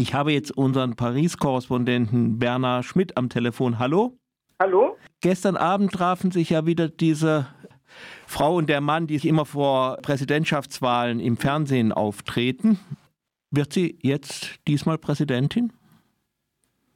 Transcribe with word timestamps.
Ich 0.00 0.14
habe 0.14 0.32
jetzt 0.32 0.56
unseren 0.56 0.96
Paris-Korrespondenten 0.96 2.38
Bernhard 2.38 2.86
Schmidt 2.86 3.18
am 3.18 3.28
Telefon. 3.28 3.78
Hallo? 3.78 4.16
Hallo? 4.58 4.96
Gestern 5.20 5.58
Abend 5.58 5.92
trafen 5.92 6.30
sich 6.30 6.48
ja 6.48 6.64
wieder 6.64 6.88
diese 6.88 7.48
Frau 8.26 8.56
und 8.56 8.70
der 8.70 8.80
Mann, 8.80 9.06
die 9.06 9.28
immer 9.28 9.44
vor 9.44 9.98
Präsidentschaftswahlen 10.00 11.20
im 11.20 11.36
Fernsehen 11.36 11.92
auftreten. 11.92 12.80
Wird 13.50 13.74
sie 13.74 13.98
jetzt 14.00 14.66
diesmal 14.66 14.96
Präsidentin? 14.96 15.70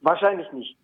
Wahrscheinlich 0.00 0.50
nicht. 0.52 0.78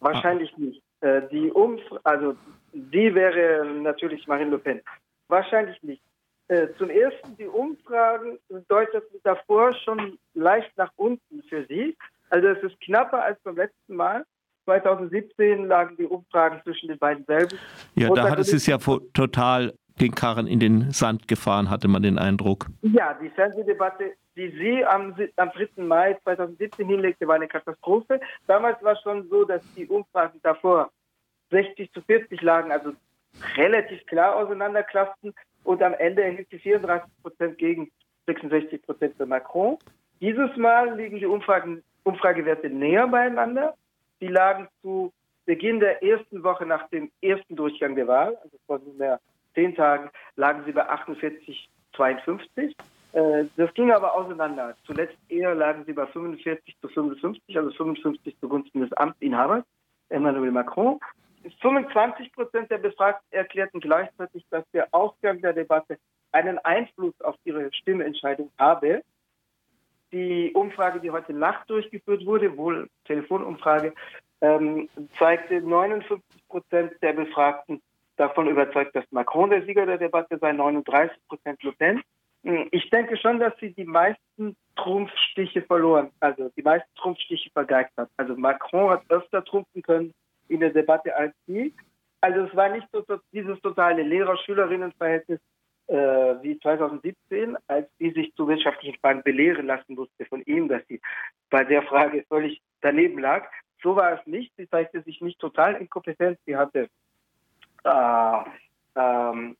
Wahrscheinlich 0.00 0.50
ah. 0.56 0.60
nicht. 0.60 0.82
Äh, 1.02 1.28
die 1.30 1.50
Umf 1.50 1.82
also 2.04 2.36
die 2.72 3.14
wäre 3.14 3.66
natürlich 3.66 4.26
Marine 4.26 4.52
Le 4.52 4.58
Pen. 4.58 4.80
Wahrscheinlich 5.28 5.82
nicht. 5.82 6.02
Äh, 6.50 6.66
zum 6.78 6.90
ersten, 6.90 7.36
die 7.36 7.46
Umfragen 7.46 8.36
deuteten 8.66 9.20
davor 9.22 9.72
schon 9.84 10.18
leicht 10.34 10.76
nach 10.76 10.90
unten 10.96 11.44
für 11.48 11.64
sie. 11.66 11.96
Also 12.28 12.48
es 12.48 12.60
ist 12.64 12.80
knapper 12.80 13.22
als 13.22 13.38
beim 13.44 13.54
letzten 13.54 13.94
Mal. 13.94 14.24
2017 14.64 15.66
lagen 15.66 15.96
die 15.96 16.06
Umfragen 16.06 16.60
zwischen 16.64 16.88
den 16.88 16.98
beiden 16.98 17.24
selben. 17.26 17.56
Ja, 17.94 18.10
da 18.10 18.28
hat 18.28 18.40
es 18.40 18.66
ja 18.66 18.78
total 18.78 19.74
den 20.00 20.12
Karren 20.12 20.48
in 20.48 20.58
den 20.58 20.90
Sand 20.90 21.28
gefahren, 21.28 21.70
hatte 21.70 21.86
man 21.86 22.02
den 22.02 22.18
Eindruck. 22.18 22.66
Ja, 22.82 23.14
die 23.14 23.30
Fernsehdebatte, 23.30 24.14
die 24.34 24.50
sie 24.50 24.84
am, 24.84 25.14
am 25.36 25.50
3. 25.52 25.84
Mai 25.84 26.18
2017 26.24 26.84
hinlegte, 26.84 27.28
war 27.28 27.36
eine 27.36 27.46
Katastrophe. 27.46 28.20
Damals 28.48 28.82
war 28.82 28.94
es 28.94 29.02
schon 29.02 29.28
so, 29.28 29.44
dass 29.44 29.62
die 29.76 29.86
Umfragen 29.86 30.40
davor 30.42 30.90
60 31.50 31.92
zu 31.92 32.02
40 32.02 32.42
lagen, 32.42 32.72
also 32.72 32.92
relativ 33.56 34.04
klar 34.06 34.34
auseinanderklafften. 34.34 35.32
Und 35.64 35.82
am 35.82 35.94
Ende 35.94 36.22
erhielt 36.22 36.48
sie 36.50 36.58
34 36.58 37.10
Prozent 37.22 37.58
gegen 37.58 37.90
66 38.26 38.82
Prozent 38.82 39.16
für 39.16 39.26
Macron. 39.26 39.78
Dieses 40.20 40.56
Mal 40.56 40.96
liegen 40.96 41.18
die 41.18 41.26
Umfragen, 41.26 41.82
Umfragewerte 42.04 42.68
näher 42.70 43.06
beieinander. 43.08 43.74
Die 44.20 44.28
lagen 44.28 44.68
zu 44.82 45.12
Beginn 45.46 45.80
der 45.80 46.02
ersten 46.02 46.42
Woche 46.44 46.66
nach 46.66 46.88
dem 46.90 47.10
ersten 47.22 47.56
Durchgang 47.56 47.96
der 47.96 48.06
Wahl, 48.06 48.36
also 48.42 48.56
vor 48.66 48.78
nunmehr 48.78 49.18
zehn 49.54 49.74
Tagen, 49.74 50.10
lagen 50.36 50.62
sie 50.64 50.72
bei 50.72 50.88
48, 50.88 51.68
52. 51.96 52.76
Äh, 53.12 53.44
das 53.56 53.72
ging 53.74 53.90
aber 53.90 54.14
auseinander. 54.14 54.76
Zuletzt 54.84 55.16
eher 55.28 55.54
lagen 55.54 55.84
sie 55.86 55.92
bei 55.92 56.06
45 56.06 56.76
zu 56.80 56.88
55, 56.88 57.56
also 57.56 57.70
55 57.72 58.38
zugunsten 58.38 58.80
des 58.82 58.92
Amtsinhabers, 58.92 59.64
Emmanuel 60.08 60.52
Macron. 60.52 61.00
25 61.60 62.32
Prozent 62.32 62.70
der 62.70 62.78
Befragten 62.78 63.26
erklärten 63.30 63.80
gleichzeitig, 63.80 64.44
dass 64.50 64.64
der 64.72 64.88
Ausgang 64.92 65.40
der 65.40 65.52
Debatte 65.52 65.98
einen 66.32 66.58
Einfluss 66.58 67.18
auf 67.20 67.36
ihre 67.44 67.72
Stimmentscheidung 67.72 68.50
habe. 68.58 69.02
Die 70.12 70.52
Umfrage, 70.54 71.00
die 71.00 71.10
heute 71.10 71.32
Nacht 71.32 71.68
durchgeführt 71.70 72.26
wurde, 72.26 72.56
wohl 72.56 72.88
Telefonumfrage, 73.04 73.94
ähm, 74.40 74.88
zeigte 75.18 75.60
59 75.60 76.48
Prozent 76.48 76.92
der 77.02 77.12
Befragten 77.12 77.80
davon 78.16 78.48
überzeugt, 78.48 78.94
dass 78.96 79.04
Macron 79.10 79.50
der 79.50 79.64
Sieger 79.64 79.86
der 79.86 79.98
Debatte 79.98 80.38
sei, 80.38 80.52
39 80.52 81.16
Prozent 81.28 81.62
Le 81.62 81.72
Pen. 81.72 82.02
Hm, 82.44 82.68
ich 82.70 82.88
denke 82.90 83.16
schon, 83.16 83.38
dass 83.38 83.52
sie 83.60 83.72
die 83.72 83.84
meisten 83.84 84.56
Trumpfstiche 84.76 85.62
verloren, 85.62 86.10
also 86.20 86.50
die 86.56 86.62
meisten 86.62 86.88
Trumpfstiche 86.96 87.50
vergeigt 87.50 87.92
hat. 87.96 88.08
Also 88.16 88.34
Macron 88.36 88.90
hat 88.90 89.02
öfter 89.10 89.44
trumpfen 89.44 89.82
können 89.82 90.12
in 90.50 90.60
der 90.60 90.70
Debatte 90.70 91.14
als 91.16 91.34
sie. 91.46 91.74
Also 92.20 92.40
es 92.40 92.54
war 92.54 92.68
nicht 92.68 92.86
so 92.92 93.02
dieses 93.32 93.60
totale 93.60 94.02
Lehrer-Schülerinnen-Verhältnis 94.02 95.40
äh, 95.86 95.94
wie 96.42 96.58
2017, 96.60 97.56
als 97.66 97.88
sie 97.98 98.10
sich 98.10 98.34
zu 98.34 98.46
wirtschaftlichen 98.46 98.98
Fragen 99.00 99.22
belehren 99.22 99.66
lassen 99.66 99.94
musste 99.94 100.24
von 100.26 100.42
ihm, 100.42 100.68
dass 100.68 100.86
sie 100.86 101.00
bei 101.48 101.64
der 101.64 101.82
Frage 101.82 102.24
völlig 102.28 102.62
daneben 102.80 103.18
lag. 103.18 103.48
So 103.82 103.96
war 103.96 104.18
es 104.18 104.26
nicht. 104.26 104.52
Sie 104.56 104.68
zeigte 104.68 105.02
sich 105.02 105.20
nicht 105.20 105.38
total 105.38 105.76
inkompetent. 105.76 106.38
Sie 106.44 106.56
hatte 106.56 106.88
äh, 107.84 108.38
ähm, 108.96 109.56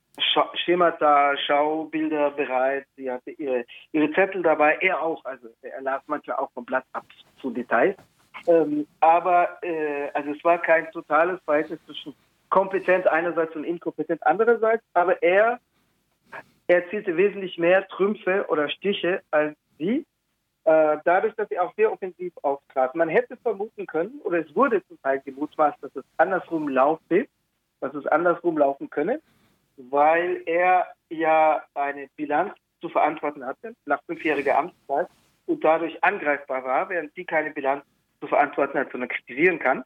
Schemata, 0.65 1.37
Schaubilder 1.47 2.31
bereit. 2.31 2.87
Sie 2.97 3.11
hatte 3.11 3.31
ihre, 3.31 3.65
ihre 3.93 4.13
Zettel 4.13 4.43
dabei. 4.43 4.77
Er 4.83 5.03
auch. 5.03 5.25
Also 5.25 5.49
er 5.63 5.81
las 5.81 6.03
manchmal 6.07 6.37
auch 6.37 6.53
vom 6.53 6.65
Blatt 6.65 6.85
ab 6.93 7.07
zu 7.41 7.51
Details. 7.51 7.97
Ähm, 8.47 8.87
aber 9.01 9.59
äh, 9.63 10.11
also 10.15 10.33
es 10.33 10.45
war 10.45 10.59
kein 10.59 10.91
totales 10.93 11.41
Verhältnis 11.45 11.79
zwischen 11.87 12.15
kompetent 12.49 13.07
einerseits 13.07 13.55
und 13.55 13.65
inkompetent 13.65 14.27
andererseits, 14.27 14.83
aber 14.95 15.23
er 15.23 15.61
erzielte 16.67 17.17
wesentlich 17.17 17.59
mehr 17.59 17.87
Trümpfe 17.89 18.47
oder 18.49 18.69
Stiche 18.69 19.23
als 19.31 19.57
sie, 19.79 20.05
äh, 20.65 20.99
dadurch, 21.05 21.35
dass 21.35 21.51
er 21.51 21.65
auch 21.65 21.75
sehr 21.75 21.93
offensiv 21.93 22.33
auftrat. 22.43 22.95
Man 22.95 23.09
hätte 23.09 23.37
vermuten 23.37 23.87
können, 23.87 24.21
oder 24.25 24.39
es 24.39 24.55
wurde 24.55 24.85
zum 24.87 25.01
Teil 25.03 25.21
gemutmaßt, 25.25 25.83
dass 25.83 25.95
es 25.97 26.05
andersrum 26.17 26.69
laufe, 26.69 27.27
dass 27.81 27.95
es 27.95 28.07
andersrum 28.07 28.59
laufen 28.59 28.91
könne, 28.91 29.21
weil 29.77 30.43
er 30.47 30.87
ja 31.09 31.63
eine 31.75 32.09
Bilanz 32.17 32.55
zu 32.81 32.89
verantworten 32.89 33.45
hatte 33.45 33.75
nach 33.87 34.03
fünfjähriger 34.05 34.59
Amtszeit 34.59 35.09
und 35.47 35.65
dadurch 35.65 36.03
angreifbar 36.05 36.65
war, 36.65 36.89
während 36.89 37.15
sie 37.15 37.25
keine 37.25 37.51
Bilanz 37.51 37.85
zu 38.21 38.27
verantworten 38.27 38.79
hat, 38.79 38.93
sondern 38.93 39.09
kritisieren 39.09 39.59
kann, 39.59 39.85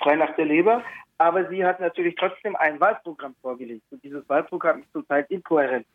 frei 0.00 0.16
nach 0.16 0.34
der 0.36 0.46
Leber. 0.46 0.82
Aber 1.18 1.48
sie 1.48 1.64
hat 1.64 1.80
natürlich 1.80 2.16
trotzdem 2.16 2.56
ein 2.56 2.80
Wahlprogramm 2.80 3.34
vorgelegt. 3.40 3.84
Und 3.90 4.02
dieses 4.02 4.28
Wahlprogramm 4.28 4.80
ist 4.80 4.92
zurzeit 4.92 5.30
inkohärent. 5.30 5.86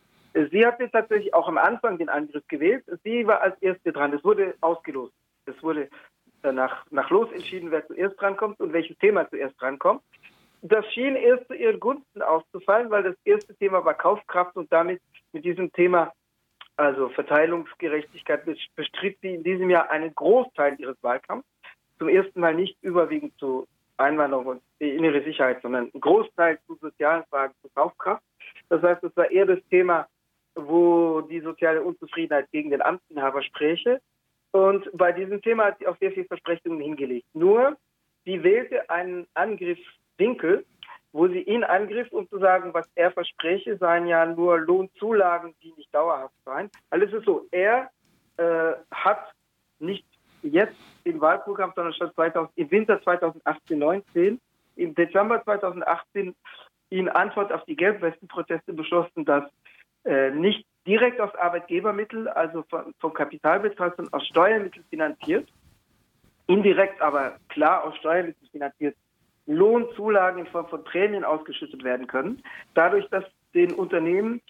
Sie 0.51 0.65
hat 0.65 0.79
jetzt 0.79 0.91
tatsächlich 0.91 1.33
auch 1.33 1.47
am 1.47 1.57
Anfang 1.57 1.97
den 1.97 2.09
Angriff 2.09 2.47
gewählt. 2.47 2.85
Sie 3.03 3.25
war 3.25 3.41
als 3.41 3.59
Erste 3.61 3.91
dran. 3.91 4.13
Es 4.13 4.23
wurde 4.23 4.55
ausgelost. 4.61 5.13
Es 5.45 5.61
wurde 5.63 5.89
nach, 6.43 6.85
nach 6.91 7.09
Los 7.09 7.31
entschieden, 7.31 7.71
wer 7.71 7.85
zuerst 7.87 8.19
drankommt 8.21 8.59
und 8.59 8.71
welches 8.73 8.97
Thema 8.99 9.29
zuerst 9.29 9.59
drankommt. 9.59 10.01
Das 10.61 10.85
schien 10.93 11.15
erst 11.15 11.47
zu 11.47 11.53
ihren 11.53 11.79
Gunsten 11.79 12.21
auszufallen, 12.21 12.89
weil 12.89 13.03
das 13.03 13.15
erste 13.25 13.55
Thema 13.55 13.83
war 13.85 13.93
Kaufkraft 13.93 14.55
und 14.55 14.71
damit 14.71 15.01
mit 15.31 15.45
diesem 15.45 15.71
Thema, 15.71 16.13
also 16.77 17.09
Verteilungsgerechtigkeit, 17.09 18.45
bestritt 18.75 19.17
sie 19.21 19.35
in 19.35 19.43
diesem 19.43 19.69
Jahr 19.69 19.89
einen 19.89 20.13
Großteil 20.15 20.75
ihres 20.79 20.97
Wahlkampfs 21.01 21.47
zum 21.97 22.09
ersten 22.09 22.39
Mal 22.39 22.53
nicht 22.53 22.77
überwiegend 22.81 23.37
zu 23.37 23.67
Einwanderung 23.97 24.45
und 24.45 24.61
innere 24.79 25.23
Sicherheit, 25.23 25.61
sondern 25.61 25.89
ein 25.93 26.01
Großteil 26.01 26.59
zu 26.67 26.75
sozialen 26.75 27.23
Fragen, 27.25 27.53
zu 27.61 27.69
Kaufkraft. 27.73 28.23
Das 28.69 28.81
heißt, 28.81 29.03
es 29.03 29.15
war 29.17 29.29
eher 29.31 29.45
das 29.45 29.59
Thema, 29.69 30.07
wo 30.55 31.21
die 31.21 31.39
soziale 31.39 31.81
Unzufriedenheit 31.81 32.51
gegen 32.51 32.69
den 32.69 32.81
Amtsinhaber 32.81 33.41
spräche. 33.43 34.01
Und 34.51 34.89
bei 34.93 35.11
diesem 35.11 35.41
Thema 35.41 35.65
hat 35.65 35.79
sie 35.79 35.87
auch 35.87 35.97
sehr 35.97 36.11
viele 36.11 36.25
Versprechungen 36.25 36.79
hingelegt. 36.79 37.27
Nur, 37.33 37.77
sie 38.25 38.43
wählte 38.43 38.89
einen 38.89 39.27
Angriffswinkel, 39.33 40.65
wo 41.11 41.27
sie 41.27 41.41
ihn 41.41 41.63
angriff, 41.63 42.11
um 42.11 42.29
zu 42.29 42.37
sagen, 42.39 42.73
was 42.73 42.87
er 42.95 43.11
verspreche, 43.11 43.77
seien 43.77 44.07
ja 44.07 44.25
nur 44.25 44.59
Lohnzulagen, 44.59 45.55
die 45.63 45.73
nicht 45.73 45.93
dauerhaft 45.93 46.35
seien. 46.45 46.69
Alles 46.89 47.11
ist 47.13 47.25
so, 47.25 47.47
er 47.51 47.89
äh, 48.37 48.73
hat 48.91 49.31
nicht 49.79 50.05
jetzt 50.43 50.75
im 51.07 51.22
Wahlprogramm, 51.22 51.72
sondern 51.75 51.94
schon 51.94 52.13
2000, 52.13 52.51
im 52.56 52.72
Winter 52.72 53.01
2018, 53.01 53.79
19, 53.79 54.41
im 54.75 54.95
Dezember 54.95 55.44
2018 55.44 56.35
in 56.90 57.09
Antwort 57.09 57.51
auf 57.51 57.63
die 57.66 57.75
Gelbwestenproteste 57.75 58.73
beschlossen, 58.73 59.25
dass 59.25 59.44
äh, 60.06 60.31
nicht 60.31 60.66
direkt 60.85 61.19
aus 61.19 61.34
Arbeitgebermittel, 61.35 62.28
also 62.29 62.63
von, 62.69 62.94
vom 63.00 63.13
Kapitalbetrag, 63.13 63.95
sondern 63.95 64.13
aus 64.13 64.25
Steuermitteln 64.28 64.85
finanziert, 64.90 65.50
indirekt 66.47 67.01
aber 67.01 67.38
klar 67.50 67.84
aus 67.84 67.95
Steuermitteln 67.97 68.50
finanziert, 68.51 68.95
Lohnzulagen 69.47 70.45
in 70.45 70.51
Form 70.51 70.68
von 70.68 70.84
Prämien 70.84 71.24
ausgeschüttet 71.24 71.84
werden 71.84 72.07
können. 72.07 72.41
Dadurch, 72.74 73.07
dass 73.09 73.24
den 73.53 73.74
Unternehmen 73.74 74.41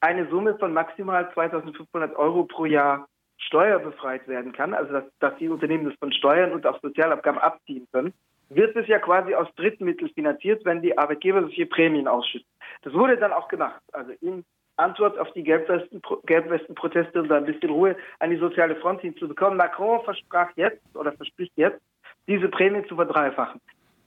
eine 0.00 0.28
Summe 0.28 0.56
von 0.58 0.72
maximal 0.72 1.30
2500 1.32 2.16
Euro 2.16 2.44
pro 2.44 2.64
Jahr 2.64 3.06
steuerbefreit 3.38 4.26
werden 4.28 4.52
kann, 4.52 4.74
also 4.74 4.92
dass, 4.92 5.04
dass 5.20 5.36
die 5.38 5.48
Unternehmen 5.48 5.84
das 5.84 5.98
von 5.98 6.12
Steuern 6.12 6.52
und 6.52 6.66
auch 6.66 6.80
Sozialabgaben 6.80 7.40
abziehen 7.40 7.86
können, 7.92 8.12
wird 8.48 8.76
es 8.76 8.86
ja 8.86 8.98
quasi 8.98 9.34
aus 9.34 9.48
Drittmitteln 9.56 10.10
finanziert, 10.14 10.64
wenn 10.64 10.82
die 10.82 10.96
Arbeitgeber 10.96 11.42
solche 11.42 11.66
Prämien 11.66 12.08
ausschütten. 12.08 12.48
Das 12.82 12.92
wurde 12.92 13.16
dann 13.16 13.32
auch 13.32 13.48
gemacht. 13.48 13.82
Also 13.92 14.12
in 14.20 14.44
Antwort 14.76 15.18
auf 15.18 15.32
die 15.32 15.42
Gelbwesten, 15.42 16.02
Gelbwesten-Proteste 16.26 17.20
und 17.20 17.28
da 17.28 17.38
ein 17.38 17.46
bisschen 17.46 17.70
Ruhe 17.70 17.96
an 18.20 18.30
die 18.30 18.36
soziale 18.36 18.76
Front 18.76 19.00
hinzubekommen. 19.00 19.56
Macron 19.56 20.04
versprach 20.04 20.50
jetzt 20.56 20.82
oder 20.94 21.12
verspricht 21.12 21.52
jetzt, 21.56 21.80
diese 22.28 22.48
Prämien 22.48 22.86
zu 22.86 22.94
verdreifachen. 22.94 23.60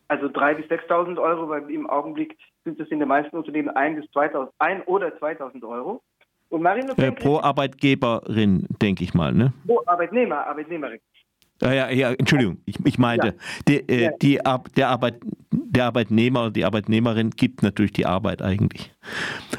Also 0.08 0.28
3.000 0.28 0.54
bis 0.56 0.66
6.000 0.68 1.22
Euro, 1.22 1.50
weil 1.50 1.70
im 1.70 1.90
Augenblick 1.90 2.38
sind 2.64 2.80
es 2.80 2.90
in 2.90 3.00
den 3.00 3.08
meisten 3.08 3.36
Unternehmen 3.36 3.70
1 3.70 4.02
bis 4.02 4.10
2.000, 4.12 4.50
1 4.60 4.88
oder 4.88 5.08
2.000 5.08 5.68
Euro. 5.68 6.02
Und 6.50 6.64
Marine 6.64 6.94
äh, 6.98 7.12
pro 7.12 7.40
Arbeitgeberin, 7.40 8.66
denke 8.82 9.04
ich 9.04 9.14
mal, 9.14 9.34
ne? 9.34 9.54
Pro 9.66 9.82
Arbeitnehmer, 9.86 10.48
Arbeitnehmerin. 10.48 11.00
Ja, 11.62 11.74
ja, 11.74 11.90
ja 11.90 12.14
Entschuldigung, 12.14 12.62
ich, 12.66 12.76
ich 12.86 12.98
meinte, 12.98 13.28
ja. 13.28 13.34
Die, 13.68 13.90
äh, 13.90 14.12
die, 14.22 14.40
der 14.76 14.90
Arbeit, 14.90 15.16
der 15.52 15.86
Arbeitnehmer, 15.86 16.50
die 16.50 16.66
Arbeitnehmerin 16.66 17.32
gibt 17.32 17.62
natürlich 17.62 17.92
die 17.92 18.06
Arbeit 18.06 18.42
eigentlich. 18.42 18.92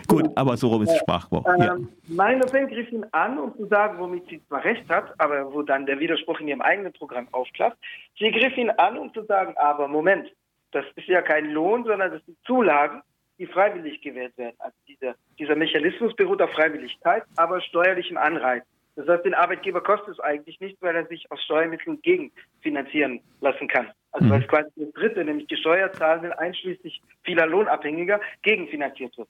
Gut, 0.08 0.24
ja. 0.24 0.32
aber 0.34 0.56
so 0.56 0.68
rum 0.68 0.82
ist 0.82 0.96
Sprachwort. 0.98 1.46
Ähm, 1.48 1.62
ja. 1.62 1.76
Marine 2.08 2.40
Le 2.40 2.46
Pen 2.46 2.68
griff 2.68 2.90
ihn 2.90 3.06
an, 3.12 3.38
um 3.38 3.54
zu 3.56 3.66
sagen, 3.66 3.98
womit 3.98 4.26
sie 4.28 4.42
zwar 4.48 4.64
recht 4.64 4.88
hat, 4.88 5.14
aber 5.18 5.52
wo 5.52 5.62
dann 5.62 5.86
der 5.86 6.00
Widerspruch 6.00 6.40
in 6.40 6.48
ihrem 6.48 6.62
eigenen 6.62 6.92
Programm 6.92 7.28
aufklappt. 7.32 7.76
Sie 8.18 8.30
griff 8.30 8.56
ihn 8.56 8.70
an, 8.70 8.98
um 8.98 9.12
zu 9.14 9.22
sagen, 9.24 9.54
aber 9.56 9.86
Moment, 9.86 10.26
das 10.72 10.84
ist 10.96 11.06
ja 11.06 11.22
kein 11.22 11.50
Lohn, 11.50 11.84
sondern 11.84 12.10
das 12.10 12.24
sind 12.24 12.38
Zulagen, 12.44 13.02
die 13.40 13.46
freiwillig 13.46 14.00
gewährt 14.02 14.36
werden. 14.36 14.54
Also 14.58 14.76
dieser, 14.86 15.14
dieser 15.38 15.56
Mechanismus 15.56 16.14
beruht 16.14 16.42
auf 16.42 16.52
Freiwilligkeit, 16.52 17.24
aber 17.36 17.60
steuerlichem 17.62 18.18
Anreiz. 18.18 18.62
Das 18.96 19.08
heißt, 19.08 19.24
den 19.24 19.34
Arbeitgeber 19.34 19.82
kostet 19.82 20.10
es 20.10 20.20
eigentlich 20.20 20.60
nicht, 20.60 20.76
weil 20.82 20.94
er 20.94 21.06
sich 21.06 21.30
aus 21.32 21.42
Steuermitteln 21.44 22.02
gegenfinanzieren 22.02 23.20
lassen 23.40 23.66
kann. 23.66 23.90
Also 24.12 24.26
mhm. 24.26 24.30
weil 24.30 24.42
es 24.42 24.48
quasi 24.48 24.68
das 24.76 24.92
Dritte, 24.92 25.24
nämlich 25.24 25.46
die 25.46 25.56
Steuerzahlenden 25.56 26.32
einschließlich 26.32 27.00
vieler 27.22 27.46
Lohnabhängiger, 27.46 28.20
gegenfinanziert 28.42 29.16
wird. 29.16 29.28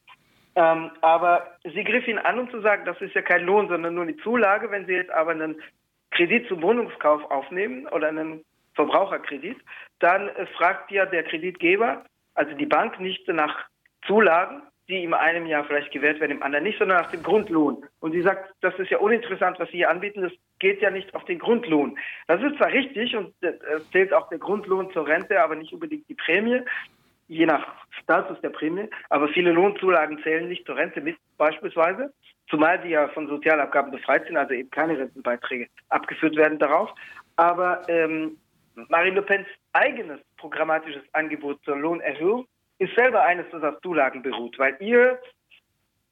Ähm, 0.56 0.90
aber 1.02 1.56
sie 1.62 1.84
griff 1.84 2.08
ihn 2.08 2.18
an, 2.18 2.40
um 2.40 2.50
zu 2.50 2.60
sagen, 2.60 2.84
das 2.84 3.00
ist 3.00 3.14
ja 3.14 3.22
kein 3.22 3.44
Lohn, 3.44 3.68
sondern 3.68 3.94
nur 3.94 4.02
eine 4.02 4.16
Zulage. 4.16 4.70
Wenn 4.72 4.86
Sie 4.86 4.94
jetzt 4.94 5.12
aber 5.12 5.30
einen 5.30 5.62
Kredit 6.10 6.48
zum 6.48 6.62
Wohnungskauf 6.62 7.30
aufnehmen 7.30 7.86
oder 7.88 8.08
einen 8.08 8.44
Verbraucherkredit, 8.74 9.58
dann 10.00 10.28
äh, 10.30 10.46
fragt 10.46 10.90
ja 10.90 11.06
der 11.06 11.22
Kreditgeber, 11.22 12.04
also 12.34 12.52
die 12.56 12.66
Bank, 12.66 12.98
nicht 12.98 13.28
nach 13.28 13.70
Zulagen, 14.06 14.62
die 14.88 15.02
ihm 15.02 15.14
einem 15.14 15.47
Jahr 15.47 15.64
vielleicht 15.64 15.93
gewährt 15.93 16.20
werden, 16.20 16.32
im 16.32 16.43
anderen 16.43 16.64
nicht, 16.64 16.79
sondern 16.79 16.99
nach 16.99 17.11
dem 17.11 17.23
Grundlohn. 17.23 17.85
Und 18.00 18.12
sie 18.12 18.23
sagt, 18.23 18.52
das 18.61 18.76
ist 18.79 18.91
ja 18.91 18.99
uninteressant, 18.99 19.58
was 19.58 19.69
Sie 19.70 19.79
hier 19.79 19.91
anbieten, 19.91 20.23
das 20.23 20.32
geht 20.58 20.82
ja 20.82 20.91
nicht 20.91 21.14
auf 21.14 21.25
den 21.25 21.38
Grundlohn. 21.38 21.97
Das 22.26 22.43
ist 22.43 22.56
zwar 22.56 22.73
richtig 22.73 23.17
und 23.17 23.32
äh, 23.43 23.55
zählt 23.93 24.12
auch 24.12 24.29
der 24.29 24.38
Grundlohn 24.38 24.93
zur 24.93 25.06
Rente, 25.06 25.41
aber 25.41 25.55
nicht 25.55 25.73
unbedingt 25.73 26.08
die 26.08 26.14
Prämie, 26.14 26.61
je 27.29 27.47
nach 27.47 27.67
Status 28.02 28.41
der 28.41 28.50
Prämie. 28.50 28.88
Aber 29.08 29.29
viele 29.29 29.52
Lohnzulagen 29.52 30.20
zählen 30.23 30.49
nicht 30.49 30.67
zur 30.67 30.76
Rente 30.76 31.00
mit, 31.00 31.17
beispielsweise, 31.38 32.12
zumal 32.49 32.81
die 32.81 32.91
ja 32.91 33.08
von 33.08 33.29
Sozialabgaben 33.29 33.93
befreit 33.93 34.26
sind, 34.26 34.37
also 34.37 34.55
eben 34.55 34.70
keine 34.70 34.99
Rentenbeiträge 34.99 35.69
abgeführt 35.88 36.37
werden 36.37 36.58
darauf. 36.58 36.91
Aber 37.37 37.82
ähm, 37.88 38.37
Marine 38.88 39.17
Le 39.17 39.23
Pens 39.23 39.47
eigenes 39.73 40.20
programmatisches 40.37 41.02
Angebot 41.12 41.62
zur 41.64 41.76
Lohnerhöhung 41.76 42.47
ist 42.80 42.94
selber 42.96 43.22
eines, 43.22 43.46
das 43.52 43.62
auf 43.62 43.80
Zulagen 43.82 44.22
beruht, 44.22 44.58
weil 44.58 44.76
ihr 44.80 45.20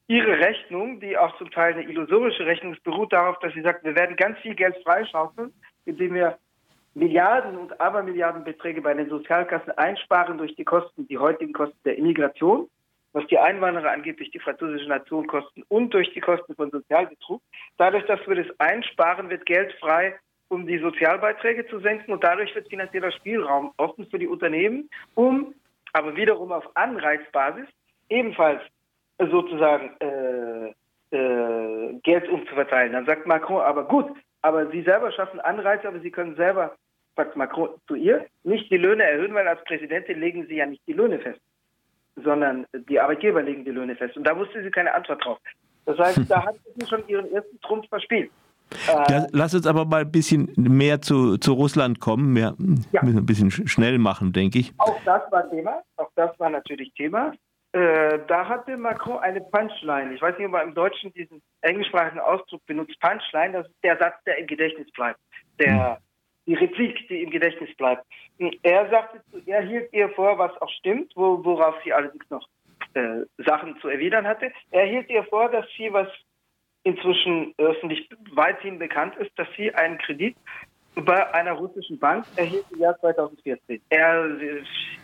ihre 0.07 0.39
Rechnung, 0.39 0.99
die 0.99 1.17
auch 1.17 1.35
zum 1.37 1.51
Teil 1.51 1.73
eine 1.73 1.83
illusorische 1.83 2.45
Rechnung 2.45 2.73
ist, 2.73 2.83
beruht 2.83 3.11
darauf, 3.11 3.37
dass 3.39 3.53
sie 3.53 3.61
sagt, 3.61 3.83
wir 3.83 3.95
werden 3.95 4.15
ganz 4.15 4.39
viel 4.39 4.55
Geld 4.55 4.75
freischaufeln, 4.83 5.53
indem 5.85 6.13
wir 6.13 6.37
Milliarden 6.95 7.57
und 7.57 7.79
Abermilliardenbeträge 7.79 8.81
bei 8.81 8.93
den 8.93 9.09
Sozialkassen 9.09 9.71
einsparen 9.77 10.37
durch 10.37 10.55
die 10.55 10.63
Kosten, 10.63 11.07
die 11.07 11.17
heutigen 11.17 11.53
Kosten 11.53 11.77
der 11.85 11.97
Immigration, 11.97 12.67
was 13.13 13.25
die 13.27 13.37
Einwanderer 13.37 13.91
angeblich 13.91 14.31
die 14.31 14.39
französische 14.39 14.89
Nation 14.89 15.27
kosten 15.27 15.63
und 15.69 15.93
durch 15.93 16.11
die 16.13 16.19
Kosten 16.19 16.55
von 16.55 16.71
Sozialbetrug. 16.71 17.41
Dadurch, 17.77 18.05
dass 18.05 18.19
wir 18.27 18.35
das 18.35 18.59
einsparen, 18.59 19.29
wird 19.29 19.45
Geld 19.45 19.73
frei, 19.79 20.19
um 20.49 20.65
die 20.65 20.79
Sozialbeiträge 20.79 21.67
zu 21.67 21.79
senken 21.79 22.11
und 22.11 22.23
dadurch 22.23 22.53
wird 22.55 22.69
finanzieller 22.69 23.11
Spielraum 23.11 23.71
offen 23.77 24.07
für 24.07 24.19
die 24.19 24.27
Unternehmen, 24.27 24.89
um 25.13 25.53
aber 25.93 26.15
wiederum 26.15 26.51
auf 26.51 26.65
Anreizbasis 26.75 27.67
ebenfalls 28.09 28.61
sozusagen 29.19 29.95
äh, 29.99 30.73
äh, 31.15 31.93
Geld 32.03 32.29
umzuverteilen. 32.29 32.93
Dann 32.93 33.05
sagt 33.05 33.27
Macron, 33.27 33.61
aber 33.61 33.85
gut, 33.85 34.07
aber 34.41 34.67
Sie 34.71 34.81
selber 34.83 35.11
schaffen 35.11 35.39
Anreize, 35.39 35.87
aber 35.87 35.99
Sie 35.99 36.11
können 36.11 36.35
selber, 36.35 36.75
sagt 37.15 37.35
Macron 37.35 37.69
zu 37.87 37.95
ihr, 37.95 38.25
nicht 38.43 38.71
die 38.71 38.77
Löhne 38.77 39.03
erhöhen, 39.03 39.33
weil 39.33 39.47
als 39.47 39.63
Präsidentin 39.65 40.19
legen 40.19 40.45
Sie 40.47 40.55
ja 40.55 40.65
nicht 40.65 40.85
die 40.87 40.93
Löhne 40.93 41.19
fest, 41.19 41.41
sondern 42.15 42.65
die 42.73 42.99
Arbeitgeber 42.99 43.41
legen 43.41 43.65
die 43.65 43.71
Löhne 43.71 43.95
fest. 43.95 44.15
Und 44.17 44.23
da 44.23 44.37
wusste 44.37 44.63
sie 44.63 44.71
keine 44.71 44.93
Antwort 44.93 45.23
drauf. 45.23 45.39
Das 45.85 45.97
heißt, 45.97 46.29
da 46.29 46.45
hat 46.45 46.55
sie 46.75 46.85
schon 46.87 47.07
ihren 47.07 47.31
ersten 47.31 47.59
Trumpf 47.61 47.89
verspielt. 47.89 48.31
Ja, 48.87 49.27
lass 49.31 49.53
uns 49.53 49.65
aber 49.65 49.85
mal 49.85 50.01
ein 50.01 50.11
bisschen 50.11 50.51
mehr 50.55 51.01
zu, 51.01 51.37
zu 51.37 51.53
Russland 51.53 51.99
kommen. 51.99 52.35
Wir 52.35 52.55
ja. 52.91 53.03
müssen 53.03 53.17
ein 53.17 53.25
bisschen 53.25 53.51
schnell 53.51 53.97
machen, 53.97 54.33
denke 54.33 54.59
ich. 54.59 54.73
Auch 54.77 54.99
das 55.05 55.21
war 55.31 55.49
Thema. 55.49 55.81
Auch 55.97 56.09
das 56.15 56.37
war 56.39 56.49
natürlich 56.49 56.93
Thema. 56.93 57.33
Äh, 57.71 58.19
da 58.27 58.47
hatte 58.47 58.77
Macron 58.77 59.19
eine 59.19 59.41
Punchline. 59.41 60.13
Ich 60.13 60.21
weiß 60.21 60.37
nicht, 60.37 60.47
ob 60.47 60.53
er 60.55 60.63
im 60.63 60.73
Deutschen 60.73 61.13
diesen 61.13 61.41
englischsprachigen 61.61 62.19
Ausdruck 62.19 62.65
benutzt. 62.65 62.99
Punchline, 62.99 63.53
das 63.53 63.67
ist 63.67 63.83
der 63.83 63.97
Satz, 63.97 64.15
der 64.25 64.39
im 64.39 64.47
Gedächtnis 64.47 64.91
bleibt. 64.91 65.19
Der, 65.59 65.95
hm. 65.95 65.97
Die 66.47 66.55
Replik, 66.55 67.07
die 67.09 67.21
im 67.21 67.29
Gedächtnis 67.29 67.69
bleibt. 67.77 68.03
Er 68.63 68.89
sagte, 68.89 69.21
er 69.45 69.61
hielt 69.61 69.93
ihr 69.93 70.09
vor, 70.09 70.39
was 70.39 70.51
auch 70.61 70.69
stimmt, 70.79 71.11
wo, 71.15 71.43
worauf 71.45 71.75
sie 71.83 71.93
allerdings 71.93 72.27
noch 72.31 72.47
äh, 72.95 73.21
Sachen 73.45 73.77
zu 73.81 73.87
erwidern 73.87 74.25
hatte. 74.25 74.51
Er 74.71 74.87
hielt 74.87 75.09
ihr 75.11 75.23
vor, 75.25 75.51
dass 75.51 75.65
sie 75.77 75.93
was 75.93 76.07
inzwischen 76.83 77.53
öffentlich 77.57 78.09
weithin 78.31 78.79
bekannt 78.79 79.15
ist, 79.17 79.31
dass 79.37 79.47
sie 79.55 79.73
einen 79.73 79.97
Kredit 79.97 80.35
bei 80.95 81.33
einer 81.33 81.53
russischen 81.53 81.99
Bank 81.99 82.25
erhielt 82.35 82.65
im 82.71 82.79
Jahr 82.79 82.97
2014. 82.99 83.81
Er 83.89 84.29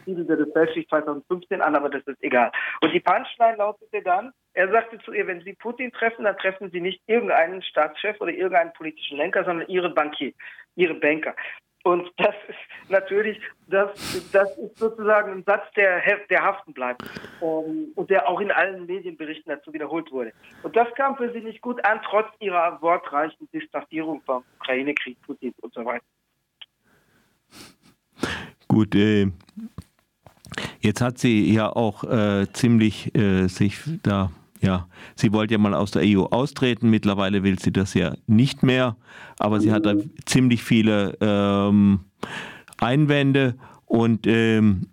siedelte 0.05 0.37
das 0.37 0.51
fälschlich 0.51 0.87
2015 0.89 1.61
an, 1.61 1.75
aber 1.75 1.89
das 1.89 2.03
ist 2.05 2.21
egal. 2.21 2.51
Und 2.81 2.93
die 2.93 2.99
Punchline 2.99 3.57
lautete 3.57 4.01
dann, 4.01 4.31
er 4.53 4.71
sagte 4.71 4.97
zu 4.99 5.13
ihr, 5.13 5.27
wenn 5.27 5.41
Sie 5.41 5.53
Putin 5.53 5.91
treffen, 5.91 6.23
dann 6.23 6.37
treffen 6.37 6.69
Sie 6.71 6.81
nicht 6.81 7.01
irgendeinen 7.07 7.61
Staatschef 7.61 8.19
oder 8.19 8.31
irgendeinen 8.31 8.73
politischen 8.73 9.17
Lenker, 9.17 9.43
sondern 9.43 9.67
Ihren 9.67 9.93
Bankier, 9.93 10.33
Ihre 10.75 10.95
Banker. 10.95 11.35
Und 11.85 12.11
das 12.17 12.33
ist 12.47 12.89
natürlich, 12.89 13.39
das, 13.67 13.91
das 14.31 14.57
ist 14.57 14.75
sozusagen 14.79 15.33
ein 15.33 15.43
Satz, 15.43 15.71
der, 15.75 16.01
der 16.31 16.43
haften 16.43 16.73
bleibt 16.73 17.03
um, 17.41 17.89
und 17.93 18.09
der 18.09 18.27
auch 18.27 18.39
in 18.39 18.49
allen 18.49 18.87
Medienberichten 18.87 19.53
dazu 19.53 19.71
wiederholt 19.71 20.11
wurde. 20.11 20.33
Und 20.63 20.75
das 20.75 20.87
kam 20.95 21.15
für 21.15 21.31
sie 21.31 21.41
nicht 21.41 21.61
gut 21.61 21.85
an, 21.85 21.99
trotz 22.03 22.25
ihrer 22.39 22.81
wortreichen 22.81 23.47
Distanzierung 23.53 24.19
vom 24.25 24.43
Ukraine-Krieg, 24.59 25.21
Putin 25.27 25.53
und 25.61 25.75
so 25.75 25.85
weiter. 25.85 26.03
Gut, 28.67 28.95
äh, 28.95 29.27
jetzt 30.79 31.01
hat 31.01 31.19
sie 31.19 31.53
ja 31.53 31.69
auch 31.69 32.03
äh, 32.03 32.47
ziemlich 32.51 33.15
äh, 33.15 33.45
sich 33.45 33.79
da 34.01 34.31
ja, 34.65 34.87
sie 35.15 35.31
wollte 35.31 35.53
ja 35.53 35.57
mal 35.59 35.73
aus 35.73 35.91
der 35.91 36.01
EU 36.03 36.23
austreten, 36.23 36.89
mittlerweile 36.89 37.43
will 37.43 37.59
sie 37.59 37.71
das 37.71 37.93
ja 37.93 38.15
nicht 38.25 38.63
mehr, 38.63 38.97
aber 39.37 39.61
sie 39.61 39.71
hat 39.71 39.85
da 39.85 39.93
ziemlich 40.25 40.63
viele 40.63 41.17
ähm, 41.21 41.99
Einwände. 42.77 43.55
Und 43.85 44.25
ähm, 44.25 44.87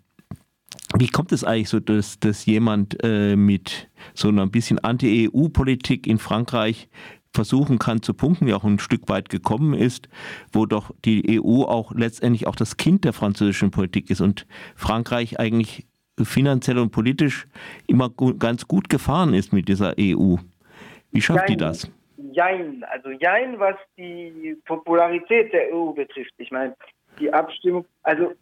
wie 0.95 1.07
kommt 1.07 1.31
es 1.31 1.43
eigentlich 1.43 1.69
so, 1.69 1.79
dass, 1.79 2.19
dass 2.19 2.45
jemand 2.45 2.97
äh, 3.03 3.35
mit 3.35 3.89
so 4.13 4.27
einer 4.27 4.45
bisschen 4.45 4.77
Anti-EU-Politik 4.77 6.05
in 6.05 6.19
Frankreich 6.19 6.87
versuchen 7.33 7.79
kann 7.79 8.03
zu 8.03 8.13
punkten, 8.13 8.45
wie 8.45 8.53
auch 8.53 8.63
ein 8.63 8.77
Stück 8.77 9.09
weit 9.09 9.29
gekommen 9.29 9.73
ist, 9.73 10.07
wo 10.51 10.67
doch 10.67 10.91
die 11.03 11.41
EU 11.41 11.63
auch 11.63 11.91
letztendlich 11.95 12.45
auch 12.45 12.55
das 12.55 12.77
Kind 12.77 13.05
der 13.05 13.13
französischen 13.13 13.71
Politik 13.71 14.11
ist 14.11 14.21
und 14.21 14.45
Frankreich 14.75 15.39
eigentlich 15.39 15.87
finanziell 16.21 16.77
und 16.77 16.91
politisch 16.91 17.47
immer 17.87 18.09
gut, 18.09 18.39
ganz 18.39 18.67
gut 18.67 18.89
gefahren 18.89 19.33
ist 19.33 19.53
mit 19.53 19.67
dieser 19.67 19.95
EU. 19.99 20.35
Wie 21.11 21.21
schafft 21.21 21.41
Jein. 21.41 21.47
die 21.47 21.57
das? 21.57 21.91
Jein, 22.31 22.83
also 22.91 23.09
Jein, 23.09 23.59
was 23.59 23.75
die 23.97 24.57
Popularität 24.65 25.51
der 25.53 25.73
EU 25.73 25.91
betrifft. 25.91 26.33
Ich 26.37 26.51
meine, 26.51 26.75
die 27.19 27.31
Abstimmung, 27.31 27.85
also 28.03 28.33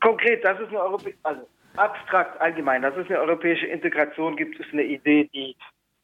konkret, 0.00 0.44
das 0.44 0.60
ist 0.60 0.68
eine 0.68 0.80
europäische, 0.80 1.18
also 1.22 1.42
abstrakt 1.76 2.40
allgemein, 2.40 2.82
dass 2.82 2.96
es 2.96 3.06
eine 3.08 3.20
europäische 3.20 3.66
Integration 3.66 4.36
gibt, 4.36 4.58
ist 4.58 4.72
eine 4.72 4.84
Idee, 4.84 5.28
die 5.34 5.56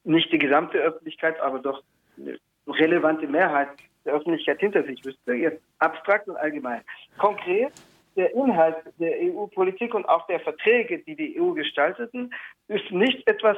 nicht 0.05 0.31
die 0.33 0.39
gesamte 0.39 0.79
Öffentlichkeit, 0.79 1.41
aber 1.41 1.59
doch 1.59 1.83
eine 2.19 2.39
relevante 2.67 3.27
Mehrheit 3.27 3.69
der 4.05 4.15
Öffentlichkeit 4.15 4.61
hinter 4.61 4.83
sich 4.85 5.05
wüsste. 5.05 5.35
Jetzt 5.35 5.63
abstrakt 5.79 6.29
und 6.29 6.37
allgemein. 6.37 6.83
Konkret 7.19 7.73
der 8.17 8.35
Inhalt 8.35 8.77
der 8.99 9.17
EU-Politik 9.21 9.95
und 9.95 10.09
auch 10.09 10.27
der 10.27 10.41
Verträge, 10.41 10.99
die 10.99 11.17
die 11.17 11.41
EU 11.41 11.53
gestalteten, 11.53 12.33
ist 12.69 12.91
nicht 12.91 13.27
etwas, 13.29 13.57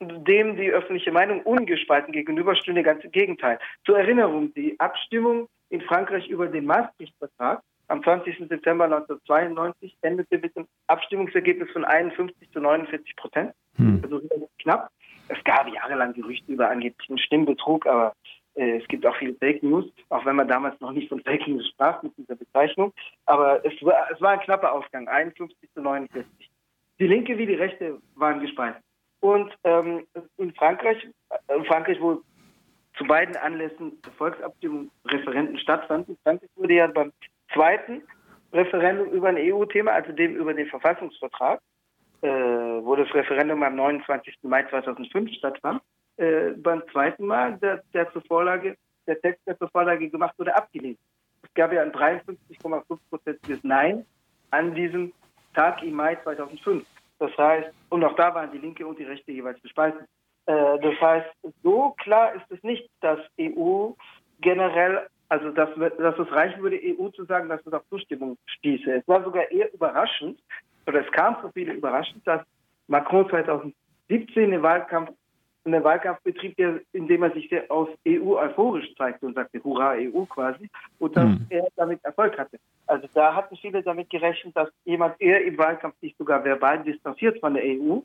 dem 0.00 0.56
die 0.56 0.70
öffentliche 0.70 1.12
Meinung 1.12 1.42
ungespalten 1.42 2.12
gegenüberstünde, 2.12 2.82
ganz 2.82 3.04
im 3.04 3.12
Gegenteil. 3.12 3.58
Zur 3.84 3.98
Erinnerung, 3.98 4.52
die 4.54 4.78
Abstimmung 4.78 5.48
in 5.70 5.80
Frankreich 5.82 6.28
über 6.28 6.46
den 6.46 6.66
Maastricht-Vertrag 6.66 7.62
am 7.88 8.02
20. 8.02 8.48
Dezember 8.48 8.84
1992 8.84 9.96
endete 10.02 10.38
mit 10.38 10.56
einem 10.56 10.66
Abstimmungsergebnis 10.86 11.70
von 11.72 11.84
51 11.84 12.50
zu 12.50 12.60
49 12.60 13.16
Prozent, 13.16 13.52
hm. 13.76 14.00
also 14.02 14.20
knapp. 14.60 14.90
Es 15.28 15.42
gab 15.44 15.72
jahrelang 15.72 16.12
Gerüchte 16.14 16.52
über 16.52 16.70
angeblichen 16.70 17.18
Stimmbetrug, 17.18 17.86
aber 17.86 18.14
es 18.54 18.86
gibt 18.88 19.06
auch 19.06 19.16
viele 19.16 19.34
Fake 19.34 19.62
News, 19.62 19.86
auch 20.10 20.24
wenn 20.26 20.36
man 20.36 20.48
damals 20.48 20.78
noch 20.80 20.92
nicht 20.92 21.08
von 21.08 21.20
Fake 21.22 21.46
News 21.48 21.66
sprach 21.68 22.02
mit 22.02 22.16
dieser 22.18 22.36
Bezeichnung. 22.36 22.92
Aber 23.26 23.64
es 23.64 23.72
war, 23.82 24.10
es 24.10 24.20
war 24.20 24.32
ein 24.32 24.40
knapper 24.40 24.72
Ausgang, 24.72 25.08
51 25.08 25.70
zu 25.72 25.80
49. 25.80 26.50
Die 26.98 27.06
Linke 27.06 27.38
wie 27.38 27.46
die 27.46 27.54
Rechte 27.54 27.98
waren 28.14 28.40
gespalten. 28.40 28.82
Und 29.20 29.56
ähm, 29.64 30.06
in 30.36 30.52
Frankreich, 30.54 31.08
äh, 31.30 31.56
in 31.56 31.64
Frankreich, 31.64 32.00
wo 32.00 32.20
zu 32.96 33.04
beiden 33.04 33.36
Anlässen 33.36 33.98
Volksabstimmungen, 34.18 34.90
Referenten 35.06 35.58
stattfanden, 35.58 36.18
Frankreich 36.22 36.50
wurde 36.56 36.74
ja 36.74 36.86
beim 36.88 37.12
zweiten 37.54 38.02
Referendum 38.52 39.08
über 39.10 39.28
ein 39.28 39.38
EU-Thema, 39.38 39.92
also 39.92 40.12
dem 40.12 40.36
über 40.36 40.52
den 40.52 40.66
Verfassungsvertrag, 40.66 41.60
äh, 42.20 42.28
wo 42.28 42.96
das 42.96 43.12
Referendum 43.14 43.62
am 43.62 43.76
29. 43.76 44.34
Mai 44.42 44.64
2005 44.64 45.32
stattfand. 45.34 45.80
Äh, 46.16 46.50
beim 46.56 46.82
zweiten 46.92 47.26
Mal, 47.26 47.58
der, 47.58 47.82
der, 47.92 48.12
zur 48.12 48.22
Vorlage, 48.22 48.76
der 49.06 49.20
Text, 49.20 49.46
der 49.46 49.58
zur 49.58 49.68
Vorlage 49.70 50.08
gemacht 50.08 50.38
wurde, 50.38 50.54
abgelehnt. 50.54 50.98
Es 51.42 51.52
gab 51.54 51.72
ja 51.72 51.82
ein 51.82 51.92
53,5-prozentiges 51.92 53.60
Nein 53.62 54.04
an 54.50 54.74
diesem 54.74 55.12
Tag 55.54 55.82
im 55.82 55.94
Mai 55.94 56.16
2005. 56.16 56.84
Das 57.18 57.36
heißt, 57.36 57.70
und 57.90 58.04
auch 58.04 58.16
da 58.16 58.34
waren 58.34 58.50
die 58.52 58.58
Linke 58.58 58.86
und 58.86 58.98
die 58.98 59.04
Rechte 59.04 59.32
jeweils 59.32 59.60
gespalten. 59.62 60.06
Äh, 60.46 60.78
das 60.80 61.00
heißt, 61.00 61.30
so 61.62 61.94
klar 61.98 62.34
ist 62.34 62.50
es 62.50 62.62
nicht, 62.62 62.88
dass 63.00 63.20
EU 63.38 63.90
generell 64.40 65.06
also, 65.32 65.48
dass, 65.50 65.70
dass 65.96 66.18
es 66.18 66.30
reichen 66.30 66.62
würde, 66.62 66.78
EU 66.78 67.08
zu 67.08 67.24
sagen, 67.24 67.48
dass 67.48 67.64
es 67.64 67.72
auf 67.72 67.88
Zustimmung 67.88 68.36
stieße. 68.44 68.92
Es 68.92 69.08
war 69.08 69.24
sogar 69.24 69.50
eher 69.50 69.72
überraschend, 69.72 70.38
oder 70.86 71.00
es 71.00 71.10
kam 71.12 71.40
für 71.40 71.50
viele 71.52 71.72
überraschend, 71.72 72.26
dass 72.26 72.42
Macron 72.86 73.26
2017 73.30 74.50
den 74.50 74.62
Wahlkampf, 74.62 75.08
einen 75.64 75.84
Wahlkampf 75.84 76.20
betrieb, 76.22 76.58
indem 76.92 77.22
er 77.22 77.30
sich 77.32 77.48
sehr 77.48 77.70
aus 77.70 77.88
EU 78.06 78.36
euphorisch 78.36 78.94
zeigte 78.96 79.26
und 79.26 79.34
sagte, 79.34 79.62
hurra, 79.62 79.92
EU 79.92 80.24
quasi, 80.24 80.68
und 80.98 81.16
dass 81.16 81.24
hm. 81.24 81.46
er 81.50 81.68
damit 81.76 82.04
Erfolg 82.04 82.36
hatte. 82.38 82.58
Also 82.86 83.08
da 83.14 83.34
hatten 83.34 83.56
viele 83.56 83.82
damit 83.82 84.10
gerechnet, 84.10 84.56
dass 84.56 84.68
jemand 84.84 85.20
eher 85.20 85.44
im 85.44 85.56
Wahlkampf 85.56 85.94
sich 86.00 86.14
sogar 86.18 86.44
verbal 86.44 86.82
distanziert 86.82 87.38
von 87.40 87.54
der 87.54 87.64
EU 87.64 88.00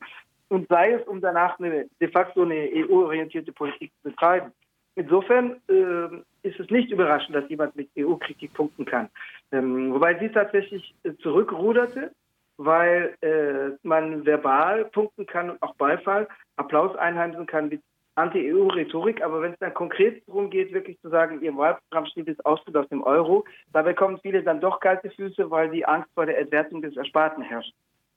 und 0.48 0.68
sei 0.68 0.92
es, 0.92 1.06
um 1.06 1.20
danach 1.20 1.58
eine, 1.58 1.86
de 2.00 2.08
facto 2.08 2.42
eine 2.42 2.68
EU-orientierte 2.72 3.52
Politik 3.52 3.92
zu 4.02 4.10
betreiben. 4.10 4.52
Insofern 4.94 5.60
äh, 5.68 6.48
ist 6.48 6.58
es 6.58 6.70
nicht 6.70 6.90
überraschend, 6.90 7.36
dass 7.36 7.48
jemand 7.48 7.76
mit 7.76 7.88
EU-Kritik 7.96 8.52
punkten 8.54 8.84
kann. 8.84 9.08
Ähm, 9.52 9.94
wobei 9.94 10.18
sie 10.18 10.28
tatsächlich 10.28 10.94
äh, 11.04 11.12
zurückruderte, 11.22 12.10
weil 12.58 13.16
äh, 13.22 13.76
man 13.86 14.26
verbal 14.26 14.84
punkten 14.86 15.26
kann 15.26 15.50
und 15.50 15.62
auch 15.62 15.74
Beifall, 15.76 16.28
Applaus 16.56 16.94
einheimsen 16.96 17.46
kann 17.46 17.68
mit 17.68 17.80
Anti-EU-Rhetorik, 18.16 19.22
aber 19.22 19.40
wenn 19.40 19.52
es 19.52 19.58
dann 19.60 19.72
konkret 19.74 20.26
darum 20.26 20.50
geht, 20.50 20.72
wirklich 20.72 21.00
zu 21.00 21.08
sagen, 21.08 21.40
ihr 21.40 21.56
Wahlprogramm 21.56 22.06
steht 22.06 22.26
jetzt 22.26 22.44
Austritt 22.44 22.76
aus 22.76 22.88
dem 22.88 23.02
Euro, 23.04 23.44
da 23.72 23.82
bekommen 23.82 24.18
viele 24.20 24.42
dann 24.42 24.60
doch 24.60 24.80
kalte 24.80 25.08
Füße, 25.10 25.50
weil 25.52 25.70
die 25.70 25.86
Angst 25.86 26.10
vor 26.14 26.26
der 26.26 26.38
Entwertung 26.38 26.82
des 26.82 26.96
Ersparten 26.96 27.44
herrscht. 27.44 27.72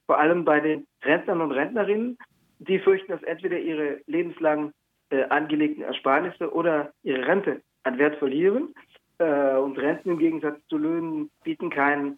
Vor 0.07 0.17
allem 0.19 0.43
bei 0.43 0.59
den 0.59 0.87
Rentnern 1.03 1.41
und 1.41 1.51
Rentnerinnen, 1.51 2.17
die 2.57 2.79
fürchten, 2.79 3.11
dass 3.11 3.21
entweder 3.23 3.59
ihre 3.59 3.99
lebenslangen 4.07 4.73
äh, 5.11 5.23
angelegten 5.25 5.83
Ersparnisse 5.83 6.51
oder 6.51 6.91
ihre 7.03 7.27
Rente 7.27 7.61
an 7.83 7.99
Wert 7.99 8.17
verlieren. 8.17 8.73
Äh, 9.19 9.55
und 9.55 9.77
Renten 9.77 10.09
im 10.11 10.19
Gegensatz 10.19 10.59
zu 10.67 10.77
Löhnen 10.77 11.29
bieten 11.43 11.69
keinen 11.69 12.17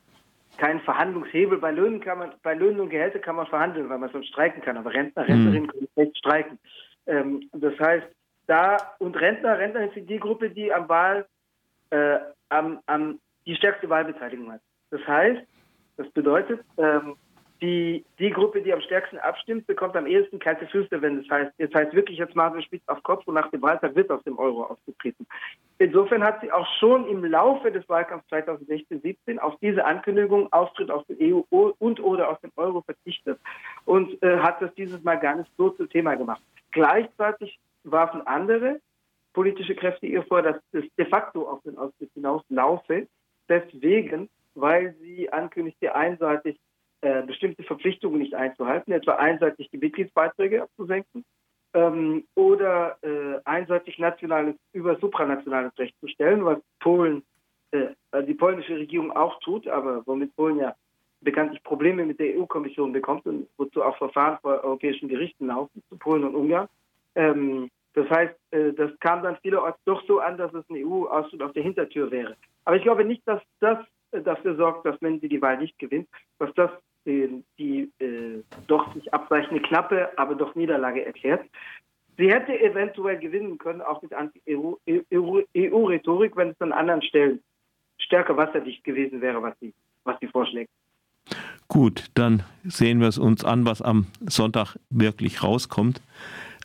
keinen 0.57 0.81
Verhandlungshebel. 0.81 1.57
Bei 1.57 1.71
Löhnen 1.71 1.99
kann 1.99 2.19
man, 2.19 2.31
bei 2.43 2.53
Löhnen 2.53 2.79
und 2.79 2.89
Gehälter 2.89 3.19
kann 3.19 3.35
man 3.35 3.47
verhandeln, 3.47 3.89
weil 3.89 3.97
man 3.97 4.11
sonst 4.11 4.27
streiken 4.27 4.61
kann. 4.61 4.77
Aber 4.77 4.93
Rentner, 4.93 5.27
Rentnerinnen 5.27 5.63
mhm. 5.63 5.67
können 5.67 5.87
nicht 5.95 6.17
streiken. 6.17 6.59
Ähm, 7.07 7.49
das 7.53 7.77
heißt, 7.79 8.07
da 8.47 8.77
und 8.99 9.15
Rentner, 9.19 9.57
Rentner 9.57 9.89
sind 9.93 10.09
die 10.09 10.19
Gruppe, 10.19 10.49
die 10.49 10.73
am 10.73 10.89
Wahl 10.89 11.25
äh, 11.89 12.19
am, 12.49 12.79
am 12.85 13.19
die 13.45 13.55
stärkste 13.55 13.89
Wahlbeteiligung 13.89 14.51
hat. 14.51 14.61
Das 14.89 15.05
heißt, 15.07 15.41
das 15.97 16.09
bedeutet, 16.11 16.61
ähm, 16.77 17.15
die, 17.63 18.03
die 18.19 18.29
Gruppe, 18.29 18.61
die 18.61 18.73
am 18.73 18.81
stärksten 18.81 19.17
abstimmt, 19.19 19.65
bekommt 19.67 19.95
am 19.95 20.05
ehesten 20.05 20.37
kalte 20.37 20.67
Füße, 20.67 21.01
wenn 21.01 21.19
es 21.19 21.29
heißt, 21.29 21.53
jetzt 21.57 21.73
heißt 21.73 21.93
wirklich, 21.93 22.17
jetzt 22.17 22.35
machen 22.35 22.55
wir 22.55 22.61
spitz 22.61 22.83
auf 22.87 23.01
Kopf 23.03 23.25
und 23.25 23.35
nach 23.35 23.49
dem 23.51 23.61
Wahltag 23.61 23.95
wird 23.95 24.11
aus 24.11 24.21
dem 24.23 24.37
Euro 24.37 24.65
ausgetreten. 24.65 25.25
Insofern 25.77 26.25
hat 26.25 26.41
sie 26.41 26.51
auch 26.51 26.67
schon 26.79 27.07
im 27.07 27.23
Laufe 27.23 27.71
des 27.71 27.87
Wahlkampfs 27.87 28.29
2016-17 28.33 29.37
auf 29.39 29.55
diese 29.61 29.85
Ankündigung 29.85 30.51
Austritt 30.51 30.91
aus 30.91 31.05
der 31.07 31.15
EU 31.21 31.71
und 31.79 32.01
oder 32.01 32.29
aus 32.29 32.41
dem 32.41 32.51
Euro 32.57 32.81
verzichtet 32.81 33.39
und 33.85 34.21
äh, 34.21 34.39
hat 34.39 34.61
das 34.61 34.73
dieses 34.75 35.01
Mal 35.01 35.15
gar 35.15 35.37
nicht 35.37 35.49
so 35.57 35.69
zum 35.69 35.89
Thema 35.89 36.15
gemacht. 36.15 36.41
Gleichzeitig 36.71 37.57
warfen 37.85 38.27
andere 38.27 38.81
politische 39.31 39.73
Kräfte 39.73 40.05
ihr 40.05 40.23
vor, 40.23 40.41
dass 40.41 40.57
es 40.73 40.83
de 40.97 41.05
facto 41.05 41.47
auf 41.47 41.61
den 41.63 41.77
Austritt 41.77 42.11
hinaus 42.13 42.43
laufe, 42.49 43.07
deswegen, 43.47 44.29
weil 44.53 44.95
sie 44.99 45.31
ankündigte 45.31 45.95
einseitig 45.95 46.59
äh, 47.03 47.21
bestimmte 47.23 47.63
Verpflichtungen 47.63 48.19
nicht 48.19 48.33
einzuhalten, 48.33 48.93
etwa 48.93 49.15
einseitig 49.15 49.69
die 49.69 49.77
Mitgliedsbeiträge 49.77 50.63
abzusenken 50.63 51.25
ähm, 51.73 52.23
oder 52.35 52.97
äh, 53.01 53.41
einseitig 53.43 53.99
nationales 53.99 54.55
über 54.71 54.95
supranationales 54.95 55.77
Recht 55.77 55.95
zu 55.99 56.07
stellen, 56.07 56.45
was 56.45 56.59
Polen, 56.79 57.23
äh, 57.71 57.87
also 58.11 58.25
die 58.25 58.33
polnische 58.33 58.77
Regierung 58.77 59.11
auch 59.11 59.37
tut, 59.41 59.67
aber 59.67 60.01
womit 60.05 60.33
Polen 60.37 60.59
ja 60.59 60.75
bekanntlich 61.19 61.61
Probleme 61.63 62.05
mit 62.05 62.19
der 62.19 62.37
EU-Kommission 62.37 62.93
bekommt 62.93 63.25
und 63.25 63.49
wozu 63.57 63.83
auch 63.83 63.97
Verfahren 63.97 64.37
vor 64.41 64.63
europäischen 64.63 65.09
Gerichten 65.09 65.47
laufen, 65.47 65.83
zu 65.89 65.97
Polen 65.97 66.23
und 66.23 66.35
Ungarn. 66.35 66.69
Ähm, 67.15 67.69
das 67.95 68.09
heißt, 68.09 68.35
äh, 68.51 68.71
das 68.71 68.97
kam 69.01 69.23
dann 69.23 69.35
vielerorts 69.41 69.79
doch 69.83 70.01
so 70.07 70.21
an, 70.21 70.37
dass 70.37 70.53
es 70.53 70.63
ein 70.69 70.85
EU-Austritt 70.85 71.41
auf 71.41 71.51
der 71.51 71.63
Hintertür 71.63 72.09
wäre. 72.11 72.37
Aber 72.63 72.77
ich 72.77 72.83
glaube 72.83 73.03
nicht, 73.03 73.27
dass 73.27 73.41
das 73.59 73.79
äh, 74.11 74.21
dafür 74.21 74.55
sorgt, 74.55 74.85
dass 74.85 75.01
wenn 75.01 75.19
sie 75.19 75.27
die 75.27 75.41
Wahl 75.41 75.57
nicht 75.57 75.77
gewinnt, 75.79 76.07
dass 76.39 76.53
das 76.53 76.71
die, 77.05 77.43
die 77.57 77.91
äh, 78.03 78.43
doch 78.67 78.93
sich 78.93 79.13
abweichende 79.13 79.61
knappe, 79.61 80.09
aber 80.17 80.35
doch 80.35 80.55
Niederlage 80.55 81.05
erklärt. 81.05 81.45
Sie 82.17 82.31
hätte 82.31 82.59
eventuell 82.59 83.17
gewinnen 83.17 83.57
können, 83.57 83.81
auch 83.81 84.01
mit 84.01 84.13
Anti-EU-Rhetorik, 84.13 86.37
wenn 86.37 86.49
es 86.49 86.61
an 86.61 86.71
anderen 86.71 87.01
Stellen 87.01 87.41
stärker 87.97 88.37
wasserdicht 88.37 88.83
gewesen 88.83 89.21
wäre, 89.21 89.41
was 89.41 89.55
sie, 89.59 89.73
was 90.03 90.19
sie 90.19 90.27
vorschlägt. 90.27 90.69
Gut, 91.67 92.11
dann 92.13 92.43
sehen 92.63 92.99
wir 92.99 93.07
es 93.07 93.17
uns 93.17 93.43
an, 93.43 93.65
was 93.65 93.81
am 93.81 94.05
Sonntag 94.27 94.75
wirklich 94.89 95.43
rauskommt. 95.43 96.01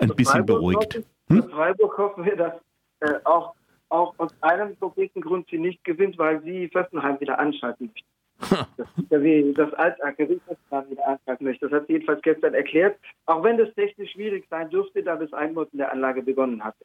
Ein 0.01 0.11
bisschen 0.11 0.47
Freiburg 0.47 0.47
beruhigt. 0.47 1.03
Hm? 1.29 1.49
Freiburg 1.49 1.97
hoffen 1.97 2.25
wir, 2.25 2.37
dass 2.37 2.53
äh, 3.01 3.15
auch, 3.25 3.55
auch 3.89 4.15
aus 4.19 4.35
einem 4.43 4.79
konkreten 4.79 5.23
Grund 5.23 5.49
sie 5.49 5.59
nicht 5.59 5.83
gewinnt, 5.85 6.19
weil 6.19 6.43
sie 6.43 6.69
Fessenheim 6.69 7.19
wieder 7.21 7.39
anschalten 7.39 7.87
möchte 7.87 8.05
das 8.41 8.87
ist 8.97 9.11
ja 9.11 9.23
wie 9.23 9.53
das 9.55 9.73
Altagerichtsplan 9.75 10.91
wieder 10.91 11.07
anpacken 11.07 11.47
möchte. 11.47 11.69
Das 11.69 11.81
hat 11.81 11.87
sie 11.87 11.95
jedenfalls 11.95 12.23
gestern 12.23 12.55
erklärt, 12.55 12.99
auch 13.27 13.43
wenn 13.43 13.59
das 13.59 13.73
technisch 13.75 14.13
schwierig 14.13 14.47
sein 14.49 14.71
dürfte, 14.71 15.03
da 15.03 15.17
das 15.17 15.33
Einbauten 15.33 15.79
der 15.79 15.93
Anlage 15.93 16.23
begonnen 16.23 16.63
hatte. 16.63 16.85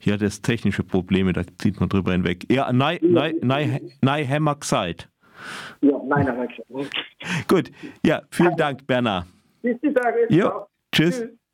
Ja, 0.00 0.16
das 0.16 0.40
technische 0.40 0.84
Probleme, 0.84 1.32
da 1.32 1.42
zieht 1.58 1.80
man 1.80 1.88
drüber 1.88 2.12
hinweg. 2.12 2.44
Ja, 2.50 2.72
nein, 2.72 2.98
nein, 3.02 3.36
nein, 3.42 3.90
nein, 4.02 4.28
Hammer 4.28 4.56
gesagt. 4.56 5.08
Ja, 5.80 6.00
nein, 6.06 6.28
aber 6.28 6.46
Gut, 7.48 7.70
ja, 8.04 8.22
vielen 8.30 8.56
Dank, 8.56 8.86
Bernhard. 8.86 9.26
Bis 9.62 9.80
die 9.80 9.92
Tage. 9.92 10.28
Tschüss. 10.92 11.20
tschüss. 11.20 11.28